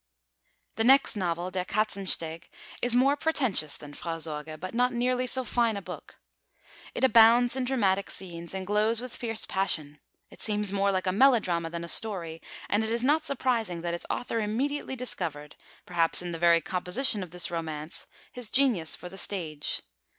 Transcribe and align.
The 0.77 0.83
next 0.83 1.15
novel, 1.15 1.51
Der 1.51 1.63
Katzensteg, 1.63 2.49
is 2.81 2.95
more 2.95 3.15
pretentious 3.15 3.77
than 3.77 3.93
Frau 3.93 4.17
Sorge, 4.17 4.59
but 4.59 4.73
not 4.73 4.93
nearly 4.93 5.27
so 5.27 5.43
fine 5.43 5.77
a 5.77 5.81
book. 5.83 6.15
It 6.95 7.03
abounds 7.03 7.55
in 7.55 7.65
dramatic 7.65 8.09
scenes, 8.09 8.55
and 8.55 8.65
glows 8.65 8.99
with 8.99 9.15
fierce 9.15 9.45
passion. 9.45 9.99
It 10.31 10.41
seems 10.41 10.71
more 10.73 10.89
like 10.91 11.05
a 11.05 11.11
melodrama 11.11 11.69
than 11.69 11.83
a 11.83 11.87
story, 11.87 12.41
and 12.67 12.83
it 12.83 12.89
is 12.89 13.03
not 13.03 13.23
surprising 13.25 13.81
that 13.81 13.93
its 13.93 14.07
author 14.09 14.39
immediately 14.39 14.95
discovered 14.95 15.55
perhaps 15.85 16.23
in 16.23 16.31
the 16.31 16.39
very 16.39 16.61
composition 16.61 17.21
of 17.21 17.29
this 17.29 17.51
romance 17.51 18.07
his 18.31 18.49
genius 18.49 18.95
for 18.95 19.07
the 19.07 19.19
stage. 19.19 19.83